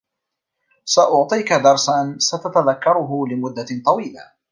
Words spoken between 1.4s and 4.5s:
درسا ستتذكره لمدة طويلة.